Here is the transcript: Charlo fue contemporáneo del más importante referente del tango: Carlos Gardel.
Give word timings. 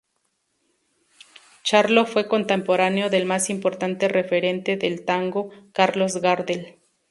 Charlo 1.61 2.07
fue 2.07 2.27
contemporáneo 2.27 3.11
del 3.11 3.27
más 3.27 3.51
importante 3.51 4.07
referente 4.07 4.75
del 4.75 5.05
tango: 5.05 5.51
Carlos 5.73 6.17
Gardel. 6.17 6.79